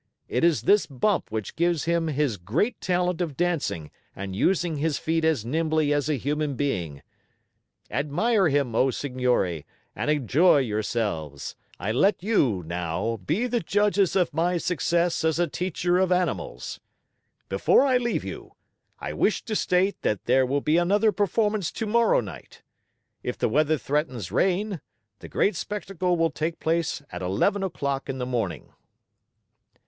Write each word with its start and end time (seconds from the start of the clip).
It 0.27 0.43
is 0.43 0.63
this 0.63 0.87
bump 0.87 1.29
which 1.31 1.55
gives 1.55 1.83
him 1.85 2.07
his 2.07 2.37
great 2.37 2.81
talent 2.81 3.21
of 3.21 3.37
dancing 3.37 3.91
and 4.15 4.35
using 4.35 4.77
his 4.77 4.97
feet 4.97 5.23
as 5.23 5.45
nimbly 5.45 5.93
as 5.93 6.09
a 6.09 6.17
human 6.17 6.55
being. 6.55 7.03
Admire 7.91 8.49
him, 8.49 8.73
O 8.73 8.89
signori, 8.89 9.63
and 9.95 10.09
enjoy 10.09 10.57
yourselves. 10.57 11.55
I 11.79 11.91
let 11.91 12.23
you, 12.23 12.63
now, 12.65 13.17
be 13.23 13.45
the 13.45 13.59
judges 13.59 14.15
of 14.15 14.33
my 14.33 14.57
success 14.57 15.23
as 15.23 15.37
a 15.37 15.45
teacher 15.45 15.99
of 15.99 16.11
animals. 16.11 16.79
Before 17.47 17.83
I 17.85 17.97
leave 17.97 18.23
you, 18.23 18.55
I 18.97 19.13
wish 19.13 19.43
to 19.43 19.55
state 19.55 20.01
that 20.01 20.25
there 20.25 20.47
will 20.47 20.61
be 20.61 20.77
another 20.77 21.11
performance 21.11 21.71
tomorrow 21.71 22.21
night. 22.21 22.63
If 23.21 23.37
the 23.37 23.49
weather 23.49 23.77
threatens 23.77 24.31
rain, 24.31 24.81
the 25.19 25.29
great 25.29 25.55
spectacle 25.55 26.17
will 26.17 26.31
take 26.31 26.59
place 26.59 27.03
at 27.11 27.21
eleven 27.21 27.61
o'clock 27.61 28.09
in 28.09 28.17
the 28.17 28.25
morning." 28.25 28.73